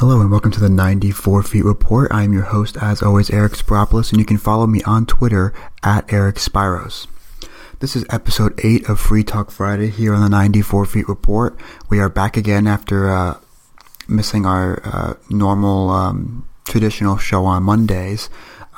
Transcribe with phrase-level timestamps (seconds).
[0.00, 2.10] Hello and welcome to the 94 Feet Report.
[2.10, 5.52] I am your host, as always, Eric Spiropoulos, and you can follow me on Twitter
[5.82, 7.06] at Eric Spiros.
[7.80, 11.54] This is episode 8 of Free Talk Friday here on the 94 Feet Report.
[11.90, 13.40] We are back again after uh,
[14.08, 18.30] missing our uh, normal um, traditional show on Mondays.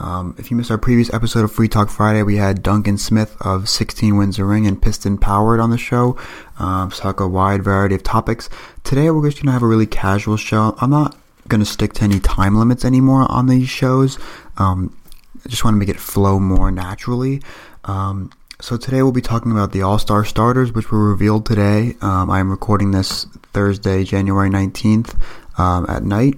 [0.02, 3.36] Um, if you missed our previous episode of Free Talk Friday, we had Duncan Smith
[3.40, 6.16] of 16 Wins a Ring and Piston Powered on the show.
[6.58, 8.50] Um, to talk a wide variety of topics.
[8.82, 10.74] Today we're just going to have a really casual show.
[10.80, 14.18] I'm not going to stick to any time limits anymore on these shows.
[14.58, 14.96] Um,
[15.44, 17.40] I just want to make it flow more naturally.
[17.84, 21.96] Um, so today we'll be talking about the All Star starters, which were revealed today.
[22.00, 25.16] Um, I am recording this Thursday, January 19th
[25.58, 26.34] um, at night.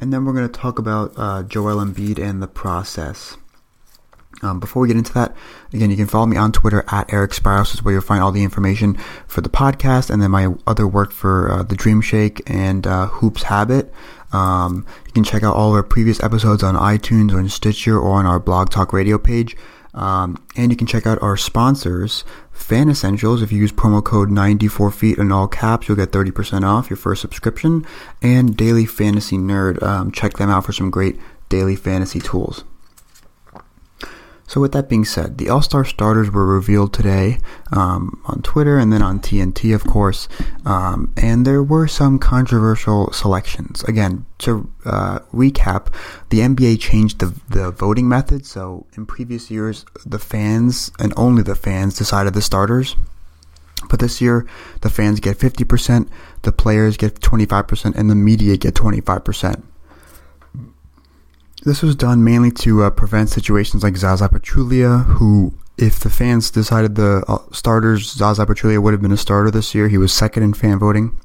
[0.00, 3.36] And then we're going to talk about uh, Joel Embiid and the process.
[4.42, 5.34] Um, before we get into that,
[5.72, 8.30] again, you can follow me on Twitter at Eric Spiros, is where you'll find all
[8.30, 8.94] the information
[9.26, 13.06] for the podcast and then my other work for uh, the Dream Shake and uh,
[13.08, 13.92] Hoops Habit.
[14.32, 17.98] Um, you can check out all of our previous episodes on iTunes or in Stitcher
[17.98, 19.56] or on our Blog Talk Radio page.
[19.94, 22.24] Um, and you can check out our sponsors,
[22.58, 23.40] Fan Essentials.
[23.40, 27.22] If you use promo code 94feet in all caps, you'll get 30% off your first
[27.22, 27.86] subscription.
[28.20, 29.82] And Daily Fantasy Nerd.
[29.82, 32.64] Um, check them out for some great daily fantasy tools.
[34.48, 37.38] So, with that being said, the All Star starters were revealed today
[37.70, 40.26] um, on Twitter and then on TNT, of course.
[40.64, 43.84] Um, and there were some controversial selections.
[43.84, 45.92] Again, to uh, recap,
[46.30, 48.46] the NBA changed the, the voting method.
[48.46, 52.96] So, in previous years, the fans and only the fans decided the starters.
[53.90, 54.46] But this year,
[54.80, 56.08] the fans get 50%,
[56.42, 59.62] the players get 25%, and the media get 25%.
[61.64, 66.50] This was done mainly to uh, prevent situations like Zaza Pachulia, who, if the fans
[66.50, 69.88] decided the uh, starters, Zaza Pachulia would have been a starter this year.
[69.88, 71.18] He was second in fan voting.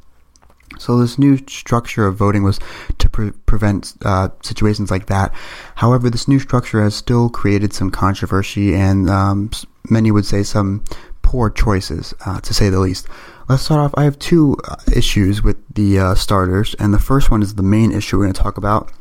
[0.80, 2.60] So this new structure of voting was
[2.98, 5.32] to pre- prevent uh, situations like that.
[5.76, 9.52] However, this new structure has still created some controversy and um,
[9.90, 10.84] many would say some
[11.22, 13.08] poor choices, uh, to say the least.
[13.50, 13.94] Let's start off.
[13.96, 17.64] I have two uh, issues with the uh, starters, and the first one is the
[17.64, 18.92] main issue we're going to talk about,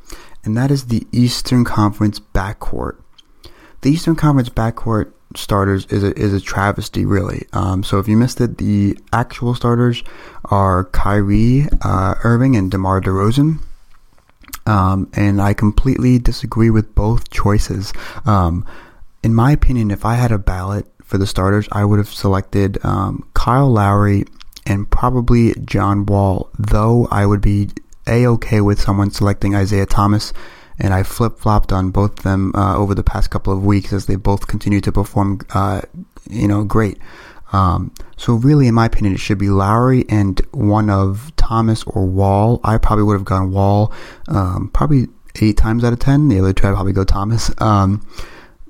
[0.44, 2.96] and that is the Eastern Conference backcourt.
[3.82, 7.46] The Eastern Conference backcourt starters is a, is a travesty, really.
[7.52, 10.02] Um, so if you missed it, the actual starters
[10.46, 13.58] are Kyrie uh, Irving and DeMar DeRozan.
[14.66, 17.92] Um, and I completely disagree with both choices.
[18.24, 18.64] Um,
[19.22, 22.78] in my opinion, if I had a ballot for the starters, I would have selected
[22.84, 24.24] um, Kyle Lowry
[24.66, 27.70] and probably John Wall, though I would be
[28.12, 30.32] a okay with someone selecting Isaiah Thomas,
[30.78, 33.92] and I flip flopped on both of them uh, over the past couple of weeks
[33.92, 35.82] as they both continue to perform, uh,
[36.28, 36.98] you know, great.
[37.52, 42.06] Um, so really, in my opinion, it should be Lowry and one of Thomas or
[42.06, 42.60] Wall.
[42.64, 43.92] I probably would have gone Wall,
[44.28, 45.08] um, probably
[45.40, 46.28] eight times out of ten.
[46.28, 47.50] The other two, I'd probably go Thomas.
[47.62, 48.06] Um,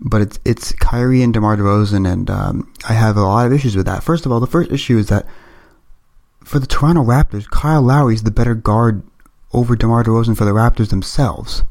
[0.05, 3.77] but it's it's Kyrie and DeMar DeRozan, and um, I have a lot of issues
[3.77, 4.03] with that.
[4.03, 5.27] First of all, the first issue is that
[6.45, 9.03] for the Toronto Raptors, Kyle Lowry is the better guard
[9.53, 11.65] over DeMar DeRozan for the Raptors themselves.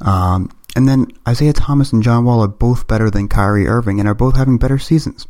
[0.00, 4.08] Um, and then Isaiah Thomas and John Wall are both better than Kyrie Irving and
[4.08, 5.26] are both having better seasons.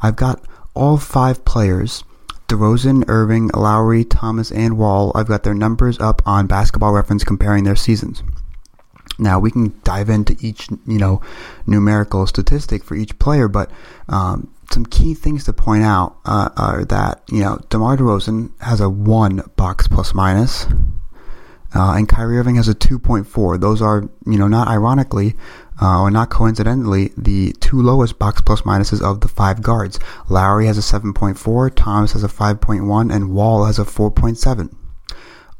[0.00, 0.42] I've got
[0.74, 2.04] all five players
[2.48, 5.12] DeRozan, Irving, Lowry, Thomas, and Wall.
[5.14, 8.22] I've got their numbers up on basketball reference comparing their seasons.
[9.18, 11.20] Now we can dive into each, you know,
[11.66, 13.70] numerical statistic for each player, but
[14.08, 18.80] um, some key things to point out uh, are that you know DeMar DeRozan has
[18.80, 20.66] a one box plus minus.
[21.74, 23.60] Uh, and Kyrie Irving has a 2.4.
[23.60, 25.34] Those are, you know, not ironically
[25.80, 29.98] uh, or not coincidentally, the two lowest box plus minuses of the five guards.
[30.28, 34.74] Lowry has a 7.4, Thomas has a 5.1, and Wall has a 4.7.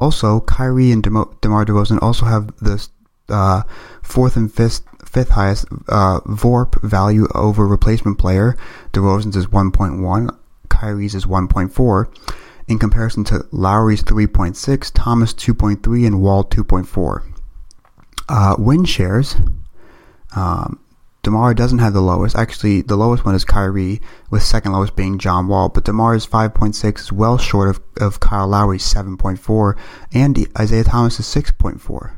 [0.01, 2.87] Also, Kyrie and DeMar DeRozan also have the
[3.29, 3.63] uh,
[4.03, 8.57] fourth and fifth fifth highest uh, VORP value over replacement player.
[8.93, 10.37] DeRozan's is 1.1,
[10.69, 12.07] Kyrie's is 1.4
[12.69, 17.33] in comparison to Lowry's 3.6, Thomas 2.3, and Wall 2.4.
[18.29, 19.37] Uh, win shares,
[20.37, 20.79] um,
[21.23, 22.37] DeMar doesn't have the lowest.
[22.37, 24.01] Actually, the lowest one is Kyrie,
[24.31, 25.69] with second lowest being John Wall.
[25.69, 29.77] But DeMar's 5.6 is well short of, of Kyle Lowry's 7.4
[30.13, 32.13] and Isaiah Thomas's 6.4.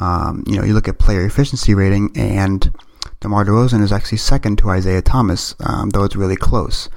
[0.00, 2.72] Um, you know, you look at player efficiency rating, and
[3.20, 6.88] DeMar DeRozan is actually second to Isaiah Thomas, um, though it's really close.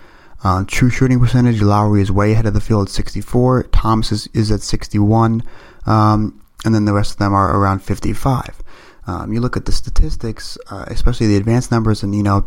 [0.43, 3.63] Uh, true shooting percentage, Lowry is way ahead of the field at 64.
[3.63, 5.43] Thomas is, is at 61.
[5.85, 8.61] Um, and then the rest of them are around 55.
[9.07, 12.45] Um, you look at the statistics, uh, especially the advanced numbers, and you know,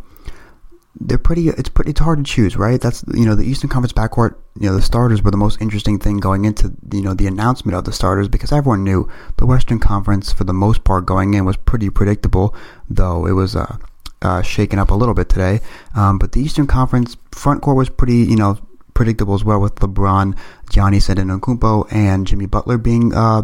[1.01, 1.49] they're pretty.
[1.49, 1.91] It's pretty.
[1.91, 2.79] It's hard to choose, right?
[2.81, 4.35] That's you know the Eastern Conference backcourt.
[4.59, 7.79] You know the starters were the most interesting thing going into you know the announcement
[7.79, 9.09] of the starters because everyone knew
[9.39, 12.55] the Western Conference for the most part going in was pretty predictable,
[12.91, 13.79] though it was uh,
[14.23, 15.61] uh shaken up a little bit today.
[15.95, 18.59] Um, but the Eastern Conference front court was pretty you know
[18.95, 20.37] predictable as well with LeBron,
[20.71, 23.43] Giannis Antetokounmpo, and Jimmy Butler being uh,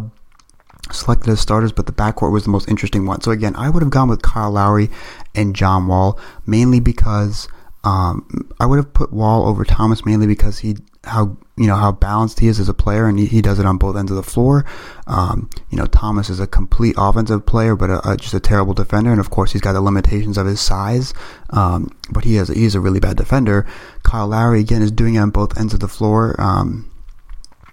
[0.93, 3.21] selected as starters, but the backcourt was the most interesting one.
[3.23, 4.91] So again, I would have gone with Kyle Lowry
[5.35, 7.49] and John Wall mainly because
[7.85, 10.77] um, I would have put Wall over Thomas mainly because he
[11.07, 13.65] how you know how balanced he is as a player and he, he does it
[13.65, 14.65] on both ends of the floor.
[15.07, 18.75] Um, you know Thomas is a complete offensive player, but a, a, just a terrible
[18.75, 21.15] defender, and of course he's got the limitations of his size.
[21.51, 23.67] Um, but he is he's a really bad defender.
[24.03, 26.35] Kyle Lowry again is doing it on both ends of the floor.
[26.39, 26.91] Um,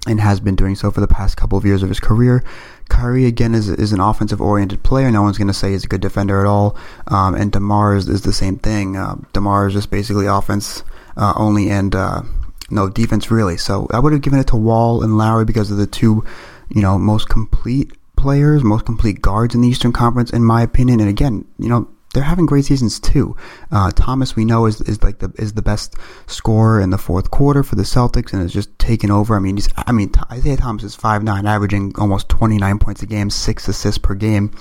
[0.06, 2.44] and has been doing so for the past couple of years of his career.
[2.89, 5.09] Kyrie again is is an offensive oriented player.
[5.09, 6.75] No one's going to say he's a good defender at all.
[7.07, 8.97] Um, and Demar is, is, the same thing.
[8.97, 10.83] Uh, Demar is just basically offense
[11.15, 12.24] uh, only and uh,
[12.69, 13.57] no defense really.
[13.57, 16.24] So I would have given it to Wall and Lowry because of the two,
[16.69, 21.00] you know, most complete players, most complete guards in the Eastern Conference, in my opinion.
[21.00, 23.36] And again, you know, they're having great seasons too.
[23.71, 25.95] Uh, Thomas, we know, is is like the is the best
[26.27, 29.36] scorer in the fourth quarter for the Celtics, and is just taken over.
[29.36, 33.01] I mean, he's I mean Isaiah Thomas is five nine, averaging almost twenty nine points
[33.01, 34.51] a game, six assists per game,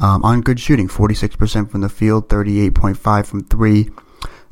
[0.00, 3.42] um, on good shooting, forty six percent from the field, thirty eight point five from
[3.42, 3.88] three.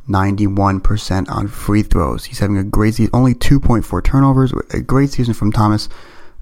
[0.08, 2.25] 91% on free throws.
[2.25, 5.88] He's having a great season, only 2.4 turnovers, a great season from Thomas.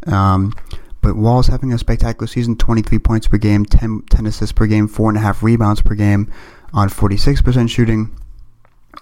[0.07, 0.53] Um,
[1.01, 4.89] but Wall's having a spectacular season 23 points per game, 10, 10 assists per game,
[4.89, 6.33] 4.5 rebounds per game
[6.73, 8.17] on 46% shooting.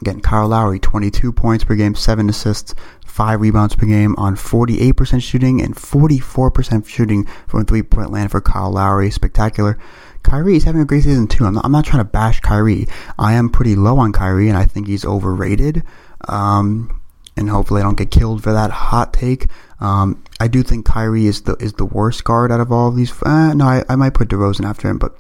[0.03, 2.75] Again, Kyle Lowry, 22 points per game, 7 assists,
[3.07, 8.41] 5 rebounds per game on 48% shooting and 44% shooting from three point land for
[8.41, 9.13] Kyle Lowry.
[9.13, 9.79] Spectacular.
[10.25, 11.45] Kyrie is having a great season too.
[11.45, 12.89] I'm not, I'm not trying to bash Kyrie.
[13.17, 15.85] I am pretty low on Kyrie and I think he's overrated.
[16.27, 17.01] Um,
[17.37, 19.47] and hopefully I don't get killed for that hot take.
[19.79, 22.97] Um, I do think Kyrie is the is the worst guard out of all of
[22.97, 23.13] these.
[23.23, 25.17] Uh, no, I, I might put DeRozan after him, but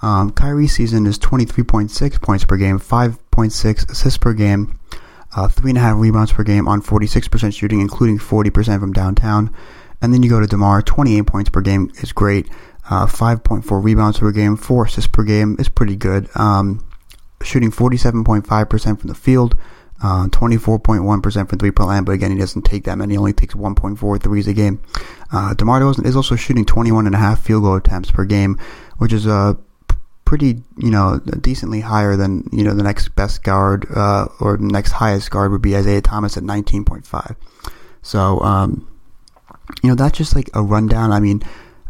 [0.00, 2.78] um, Kyrie's season is 23.6 points per game,
[3.32, 4.78] 5.6 assists per game,
[5.34, 9.54] uh, three and a half rebounds per game on 46% shooting, including 40% from downtown.
[10.00, 12.48] And then you go to DeMar, 28 points per game is great,
[12.90, 16.28] uh, 5.4 rebounds per game, four assists per game is pretty good.
[16.34, 16.84] Um,
[17.42, 19.56] shooting 47.5% from the field,
[20.02, 23.14] uh, 24.1% from three-point land, but again, he doesn't take that many.
[23.14, 24.82] He only takes 1.4 threes a game.
[25.30, 28.58] Uh, DeMar DeRozan is also shooting 21 and a half field goal attempts per game,
[28.98, 29.54] which is uh,
[30.32, 34.64] pretty, you know, decently higher than, you know, the next best guard, uh, or the
[34.64, 37.36] next highest guard would be Isaiah Thomas at 19.5.
[38.00, 38.88] So, um,
[39.82, 41.12] you know, that's just like a rundown.
[41.12, 41.42] I mean,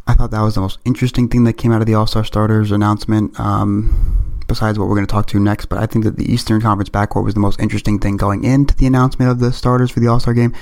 [0.09, 2.73] I thought that was the most interesting thing that came out of the All-Star starters
[2.73, 3.39] announcement.
[3.39, 6.61] Um, besides what we're going to talk to next, but I think that the Eastern
[6.61, 10.01] Conference backcourt was the most interesting thing going into the announcement of the starters for
[10.01, 10.53] the All Star game,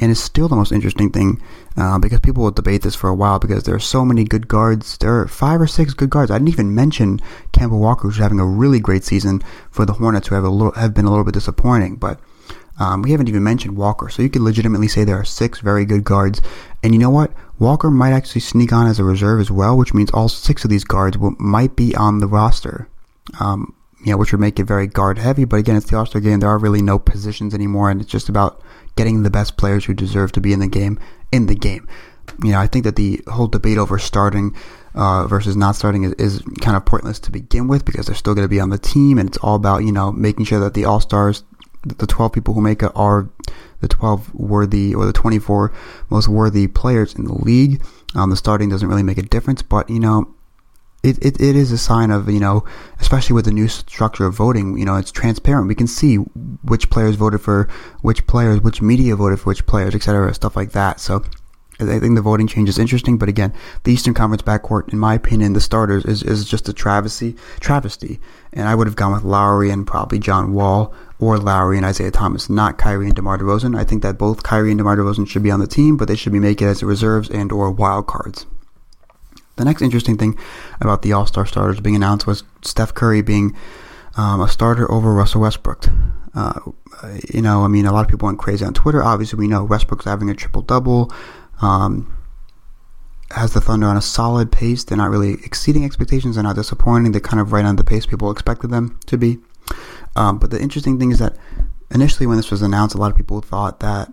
[0.00, 1.40] and is still the most interesting thing
[1.76, 4.48] uh, because people will debate this for a while because there are so many good
[4.48, 4.96] guards.
[4.98, 6.30] There are five or six good guards.
[6.30, 7.20] I didn't even mention
[7.52, 10.72] Kemba Walker, who's having a really great season for the Hornets, who have a little
[10.72, 12.20] have been a little bit disappointing, but.
[12.78, 15.84] Um, we haven't even mentioned Walker, so you could legitimately say there are six very
[15.84, 16.40] good guards.
[16.82, 17.30] And you know what?
[17.58, 20.70] Walker might actually sneak on as a reserve as well, which means all six of
[20.70, 22.88] these guards will, might be on the roster
[23.38, 23.74] um,
[24.04, 25.44] you know, which would make it very guard heavy.
[25.44, 26.40] But again, it's the All Star game.
[26.40, 28.62] There are really no positions anymore, and it's just about
[29.00, 30.98] getting the best players who deserve to be in the game
[31.32, 31.88] in the game.
[32.44, 34.54] You know, I think that the whole debate over starting
[34.94, 38.34] uh, versus not starting is, is, kind of pointless to begin with because they're still
[38.34, 40.74] going to be on the team, and it's all about you know making sure that
[40.74, 41.44] the All Stars,
[41.82, 43.30] the 12 people who make it, are
[43.80, 45.72] the 12 worthy or the 24
[46.10, 47.82] most worthy players in the league.
[48.14, 50.34] Um, the starting doesn't really make a difference, but you know
[51.02, 52.64] it, it, it is a sign of, you know,
[53.00, 55.68] especially with the new structure of voting, you know, it's transparent.
[55.68, 57.68] We can see which players voted for
[58.02, 61.00] which players, which media voted for which players, etc., stuff like that.
[61.00, 61.24] So
[61.80, 63.54] I think the voting change is interesting, but again,
[63.84, 67.36] the Eastern Conference backcourt, in my opinion, the starters is, is just a travesty.
[67.60, 68.20] Travesty,
[68.52, 72.10] and I would have gone with Lowry and probably John Wall, or Lowry and Isaiah
[72.10, 73.78] Thomas, not Kyrie and DeMar DeRozan.
[73.78, 76.16] I think that both Kyrie and DeMar DeRozan should be on the team, but they
[76.16, 78.44] should be making it as reserves and or wild cards.
[79.56, 80.38] The next interesting thing
[80.80, 83.54] about the All Star starters being announced was Steph Curry being
[84.16, 85.86] um, a starter over Russell Westbrook.
[86.34, 86.60] Uh,
[87.32, 89.02] you know, I mean, a lot of people went crazy on Twitter.
[89.02, 91.12] Obviously, we know Westbrook's having a triple double.
[91.60, 92.16] Um,
[93.32, 94.82] has the Thunder on a solid pace.
[94.84, 96.34] They're not really exceeding expectations.
[96.34, 97.12] They're not disappointing.
[97.12, 99.38] They're kind of right on the pace people expected them to be.
[100.16, 101.36] Um, but the interesting thing is that
[101.90, 104.12] initially, when this was announced, a lot of people thought that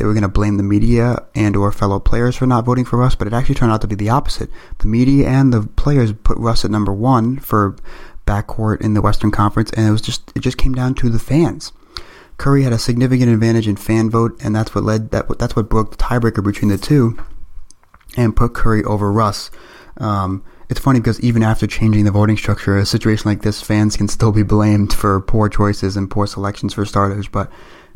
[0.00, 2.96] they were going to blame the media and or fellow players for not voting for
[2.96, 4.48] Russ, but it actually turned out to be the opposite.
[4.78, 7.76] The media and the players put Russ at number one for
[8.26, 11.18] backcourt in the Western Conference, and it was just it just came down to the
[11.18, 11.74] fans.
[12.38, 15.68] Curry had a significant advantage in fan vote, and that's what led that that's what
[15.68, 17.18] broke the tiebreaker between the two,
[18.16, 19.50] and put Curry over Russ.
[19.98, 23.98] Um, it's funny because even after changing the voting structure, a situation like this, fans
[23.98, 27.28] can still be blamed for poor choices and poor selections for starters.
[27.28, 27.50] But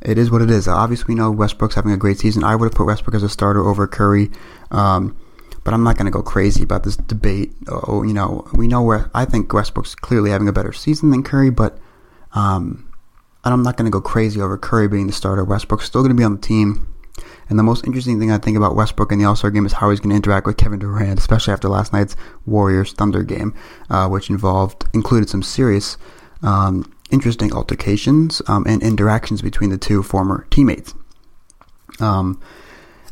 [0.05, 0.69] it is what it is.
[0.69, 2.45] Obviously, we know Westbrook's having a great season.
[2.45, 4.31] I would have put Westbrook as a starter over Curry.
[4.71, 5.17] Um,
[5.65, 7.53] but I'm not going to go crazy about this debate.
[7.69, 11.23] Oh, you know, we know where I think Westbrook's clearly having a better season than
[11.23, 11.79] Curry, but
[12.35, 12.93] um,
[13.45, 15.43] I'm not going to go crazy over Curry being the starter.
[15.43, 16.87] Westbrook's still going to be on the team.
[17.49, 19.73] And the most interesting thing I think about Westbrook in the All Star game is
[19.73, 23.55] how he's going to interact with Kevin Durant, especially after last night's Warriors Thunder game,
[23.91, 25.97] uh, which involved included some serious,
[26.43, 30.93] um, interesting altercations um, and interactions between the two former teammates.
[32.01, 32.41] Um,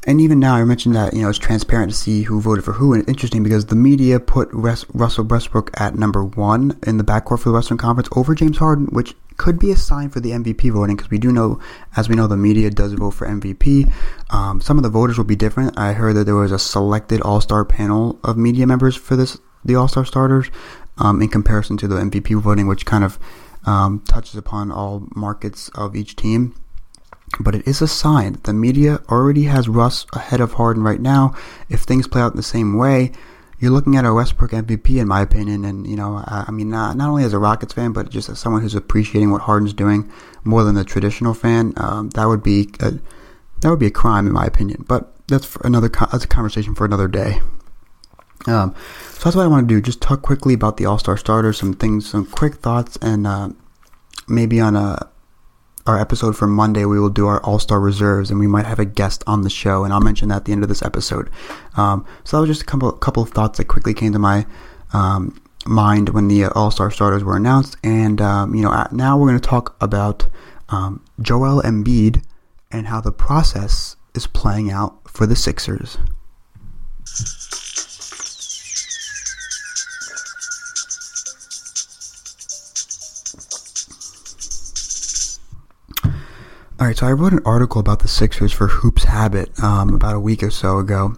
[0.04, 2.72] and even now, I mentioned that you know it's transparent to see who voted for
[2.72, 7.04] who, and it's interesting because the media put Russell Westbrook at number one in the
[7.04, 10.32] backcourt for the Western Conference over James Harden, which could be a sign for the
[10.32, 11.60] MVP voting because we do know,
[11.96, 13.92] as we know, the media does vote for MVP.
[14.30, 15.78] Um, some of the voters will be different.
[15.78, 19.38] I heard that there was a selected All Star panel of media members for this
[19.64, 20.50] the All Star starters,
[20.98, 23.18] um, in comparison to the MVP voting, which kind of
[23.64, 26.54] um, touches upon all markets of each team.
[27.40, 31.00] But it is a sign that the media already has Russ ahead of Harden right
[31.00, 31.34] now.
[31.68, 33.12] If things play out in the same way,
[33.58, 35.64] you're looking at a Westbrook MVP, in my opinion.
[35.64, 38.28] And, you know, I, I mean, not, not only as a Rockets fan, but just
[38.28, 40.10] as someone who's appreciating what Harden's doing
[40.44, 42.98] more than the traditional fan, um, that would be a,
[43.60, 44.84] that would be a crime, in my opinion.
[44.86, 47.40] But that's another that's a conversation for another day.
[48.46, 48.74] Um,
[49.12, 49.80] so that's what I want to do.
[49.80, 53.50] Just talk quickly about the All Star starters, some things, some quick thoughts, and uh,
[54.28, 55.08] maybe on a
[55.84, 58.78] our episode for Monday, we will do our All Star reserves, and we might have
[58.78, 61.28] a guest on the show, and I'll mention that at the end of this episode.
[61.76, 64.46] Um, so that was just a couple, couple of thoughts that quickly came to my
[64.92, 69.28] um, mind when the All Star starters were announced, and um, you know now we're
[69.28, 70.26] going to talk about
[70.68, 72.24] um, Joel Embiid
[72.70, 75.98] and how the process is playing out for the Sixers.
[86.82, 90.16] All right, so I wrote an article about the Sixers for Hoops Habit um, about
[90.16, 91.14] a week or so ago,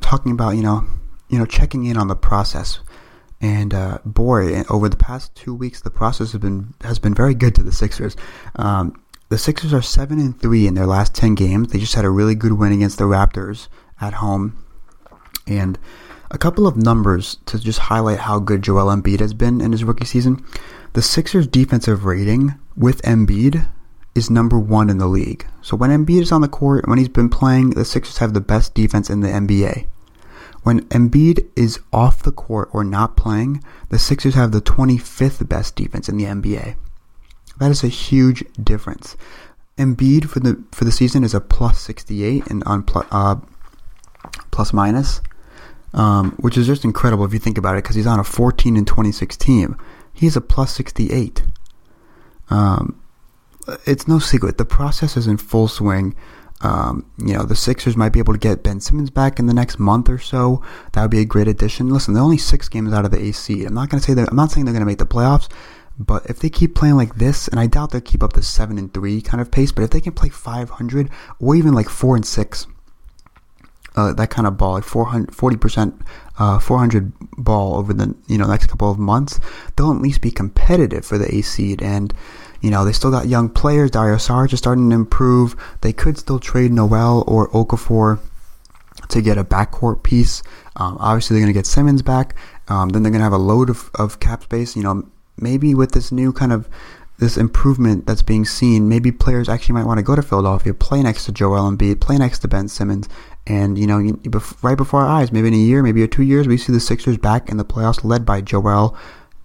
[0.00, 0.86] talking about you know,
[1.28, 2.80] you know, checking in on the process.
[3.38, 7.34] And uh, boy, over the past two weeks, the process has been has been very
[7.34, 8.16] good to the Sixers.
[8.56, 11.68] Um, the Sixers are seven and three in their last ten games.
[11.68, 13.68] They just had a really good win against the Raptors
[14.00, 14.64] at home,
[15.46, 15.78] and
[16.30, 19.84] a couple of numbers to just highlight how good Joel Embiid has been in his
[19.84, 20.42] rookie season.
[20.94, 23.68] The Sixers' defensive rating with Embiid
[24.14, 25.46] is number one in the league.
[25.62, 28.34] So when Embiid is on the court, and when he's been playing, the Sixers have
[28.34, 29.86] the best defense in the NBA.
[30.62, 35.74] When Embiid is off the court or not playing, the Sixers have the 25th best
[35.74, 36.76] defense in the NBA.
[37.58, 39.16] That is a huge difference.
[39.78, 43.36] Embiid for the for the season is a plus 68 and on plus, uh,
[44.50, 45.20] plus minus,
[45.94, 48.76] um, which is just incredible if you think about it because he's on a 14
[48.76, 49.76] and 26 team.
[50.12, 51.42] He's a plus 68.
[52.50, 53.01] Um,
[53.86, 54.58] it's no secret.
[54.58, 56.14] The process is in full swing.
[56.62, 59.54] Um, you know, the Sixers might be able to get Ben Simmons back in the
[59.54, 60.62] next month or so.
[60.92, 61.88] That would be a great addition.
[61.88, 63.64] Listen, they're only six games out of the AC.
[63.64, 64.28] I'm not going to say that.
[64.28, 65.50] I'm not saying they're going to make the playoffs,
[65.98, 68.78] but if they keep playing like this, and I doubt they'll keep up the seven
[68.78, 72.14] and three kind of pace, but if they can play 500 or even like four
[72.14, 72.68] and six,
[73.96, 76.00] uh, that kind of ball, like 400, 40%,
[76.38, 79.38] uh, 400 ball over the you know next couple of months,
[79.76, 81.82] they'll at least be competitive for the eight seed.
[81.82, 82.14] And
[82.62, 83.90] you know, they still got young players.
[83.90, 85.56] Dario Saric is starting to improve.
[85.80, 88.20] They could still trade Noel or Okafor
[89.08, 90.42] to get a backcourt piece.
[90.76, 92.36] Um, obviously, they're going to get Simmons back.
[92.68, 94.76] Um, then they're going to have a load of, of cap space.
[94.76, 96.68] You know, maybe with this new kind of
[97.18, 101.02] this improvement that's being seen, maybe players actually might want to go to Philadelphia, play
[101.02, 103.08] next to Joel Embiid, play next to Ben Simmons,
[103.46, 104.16] and you know,
[104.62, 106.80] right before our eyes, maybe in a year, maybe in two years, we see the
[106.80, 108.96] Sixers back in the playoffs, led by Joel.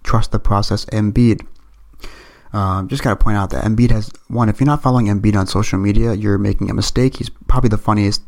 [0.04, 1.44] Trust the process, Embiid.
[2.52, 4.48] Um, just got to point out that Embiid has one.
[4.48, 7.16] If you're not following Embiid on social media, you're making a mistake.
[7.16, 8.22] He's probably the funniest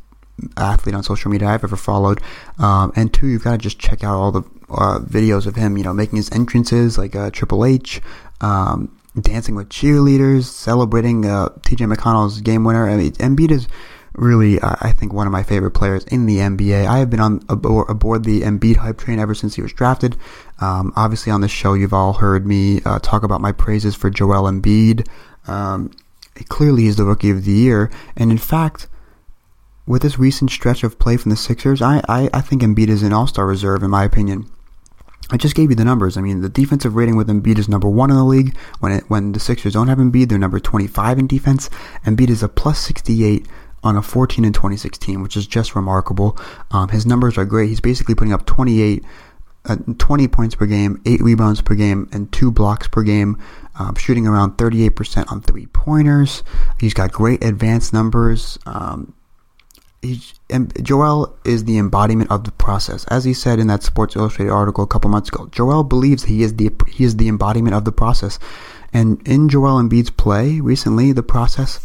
[0.57, 2.21] athlete on social media I've ever followed.
[2.59, 5.77] Um, and two, you've got to just check out all the uh, videos of him,
[5.77, 8.01] you know, making his entrances like uh, Triple H,
[8.41, 11.87] um, dancing with cheerleaders, celebrating uh, T.J.
[11.87, 12.89] McConnell's game winner.
[12.89, 13.69] I mean, Embiid is
[14.15, 16.87] really, uh, I think, one of my favorite players in the NBA.
[16.87, 20.17] I have been on aboard, aboard the Embiid hype train ever since he was drafted.
[20.61, 24.11] Um, obviously, on this show, you've all heard me uh, talk about my praises for
[24.11, 25.09] Joel Embiid.
[25.47, 25.91] Um,
[26.49, 28.89] clearly, he's the rookie of the year, and in fact,
[29.87, 33.03] with this recent stretch of play from the Sixers, I, I, I think Embiid is
[33.03, 34.49] an All Star reserve, in my opinion.
[35.33, 36.17] I just gave you the numbers.
[36.17, 38.57] I mean, the defensive rating with Embiid is number one in the league.
[38.81, 41.71] When it, when the Sixers don't have Embiid, they're number 25 in defense.
[42.05, 43.47] Embiid is a plus 68
[43.83, 46.37] on a 14 and 26 team, which is just remarkable.
[46.71, 47.69] Um, his numbers are great.
[47.69, 49.05] He's basically putting up 28,
[49.65, 53.39] uh, 20 points per game, 8 rebounds per game, and 2 blocks per game,
[53.79, 56.43] um, shooting around 38% on three pointers.
[56.79, 58.59] He's got great advanced numbers.
[58.67, 59.15] Um,
[60.03, 60.35] he's,
[60.83, 63.05] Joel is the embodiment of the process.
[63.07, 66.43] As he said in that Sports Illustrated article a couple months ago, Joel believes he
[66.43, 68.39] is the he is the embodiment of the process.
[68.93, 71.81] And in Joel Embiid's play recently, the process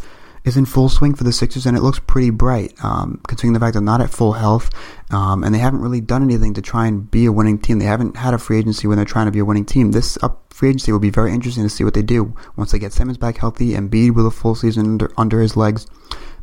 [0.46, 3.60] is in full swing for the Sixers, and it looks pretty bright, um, considering the
[3.60, 4.70] fact they're not at full health,
[5.10, 7.80] um, and they haven't really done anything to try and be a winning team.
[7.80, 9.90] They haven't had a free agency when they're trying to be a winning team.
[9.90, 12.78] This up free agency will be very interesting to see what they do once they
[12.78, 15.86] get Simmons back healthy and Embiid with a full season under, under his legs.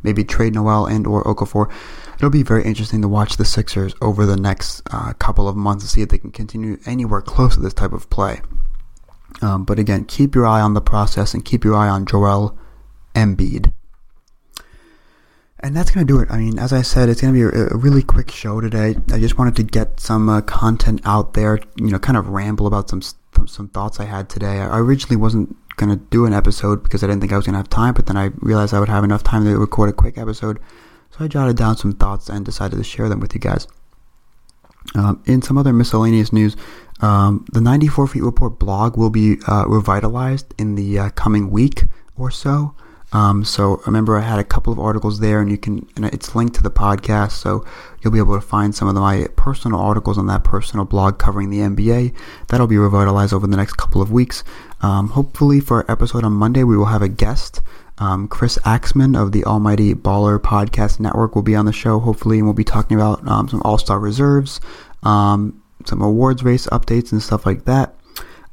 [0.02, 1.72] Maybe trade Noel and or Okafor.
[2.16, 5.82] It'll be very interesting to watch the Sixers over the next uh, couple of months
[5.82, 8.42] to see if they can continue anywhere close to this type of play.
[9.40, 12.56] Um, but again, keep your eye on the process and keep your eye on Joel
[13.14, 13.72] Embiid.
[15.64, 16.30] And that's going to do it.
[16.30, 18.96] I mean, as I said, it's going to be a, a, really quick show today.
[19.10, 22.66] I just wanted to get some uh, content out there, you know, kind of ramble
[22.66, 23.00] about some
[23.46, 24.60] some thoughts I had today.
[24.60, 27.54] I originally wasn't going to do an episode because I didn't think I was going
[27.54, 29.94] to have time, but then I realized I would have enough time to record a
[29.94, 30.60] quick episode.
[31.10, 33.66] So I jotted down some thoughts and decided to share them with you guys.
[34.94, 36.56] Um, in some other miscellaneous news,
[37.00, 41.84] um, the 94 Feet Report blog will be uh, revitalized in the uh, coming week
[42.18, 42.74] or so.
[43.14, 46.34] Um, so remember, I had a couple of articles there, and you can, and it's
[46.34, 47.64] linked to the podcast, so
[48.02, 51.48] you'll be able to find some of my personal articles on that personal blog covering
[51.48, 52.12] the NBA.
[52.48, 54.42] That'll be revitalized over the next couple of weeks.
[54.82, 57.62] Um, hopefully, for our episode on Monday, we will have a guest.
[57.98, 62.38] Um, Chris Axman of the Almighty Baller Podcast Network will be on the show, hopefully,
[62.38, 64.60] and we'll be talking about um, some All Star reserves,
[65.04, 67.94] um, some awards race updates, and stuff like that.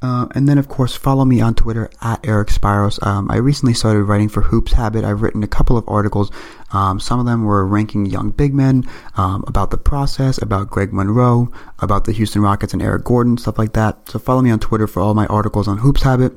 [0.02, 3.06] Uh, and then, of course, follow me on Twitter at Eric Spiros.
[3.06, 5.04] Um, I recently started writing for Hoops Habit.
[5.04, 6.32] I've written a couple of articles.
[6.72, 8.84] Um, some of them were ranking young big men,
[9.16, 13.60] um, about the process, about Greg Monroe, about the Houston Rockets and Eric Gordon, stuff
[13.60, 14.10] like that.
[14.10, 16.34] So follow me on Twitter for all my articles on Hoops Habit.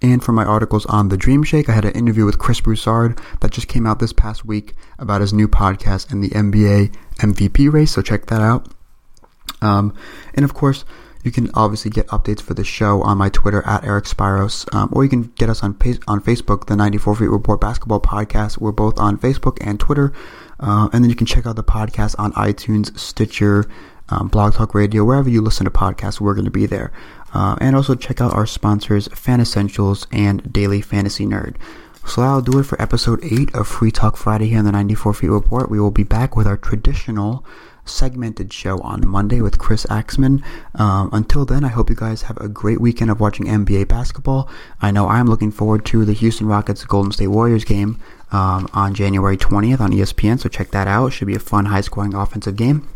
[0.00, 3.20] And for my articles on the Dream Shake, I had an interview with Chris Broussard
[3.40, 7.72] that just came out this past week about his new podcast and the NBA MVP
[7.72, 7.90] race.
[7.90, 8.68] So check that out.
[9.60, 9.92] Um,
[10.34, 10.84] and of course,
[11.28, 14.88] you can obviously get updates for the show on my Twitter at Eric Spiros, um,
[14.92, 15.72] or you can get us on
[16.08, 18.56] on Facebook, the 94 Feet Report Basketball Podcast.
[18.56, 20.14] We're both on Facebook and Twitter,
[20.58, 23.66] uh, and then you can check out the podcast on iTunes, Stitcher,
[24.08, 26.18] um, Blog Talk Radio, wherever you listen to podcasts.
[26.18, 26.92] We're going to be there,
[27.34, 31.56] uh, and also check out our sponsors, Fan Essentials and Daily Fantasy Nerd.
[32.06, 35.12] So that'll do it for episode 8 of Free Talk Friday here on the 94
[35.12, 35.68] Feet Report.
[35.68, 37.44] We will be back with our traditional
[37.88, 40.42] segmented show on Monday with Chris Axman.
[40.74, 44.48] Um, until then, I hope you guys have a great weekend of watching NBA basketball.
[44.80, 48.94] I know I'm looking forward to the Houston Rockets Golden State Warriors game um, on
[48.94, 51.06] January 20th on ESPN, so check that out.
[51.06, 52.88] It should be a fun, high scoring offensive game.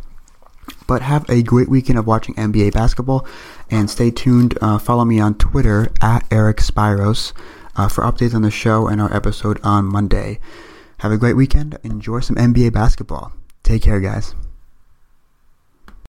[0.86, 3.26] But have a great weekend of watching NBA basketball
[3.70, 4.56] and stay tuned.
[4.60, 7.32] Uh, follow me on Twitter at Eric Spiros
[7.76, 10.38] uh, for updates on the show and our episode on Monday.
[10.98, 11.78] Have a great weekend.
[11.82, 13.32] Enjoy some NBA basketball.
[13.64, 14.34] Take care, guys.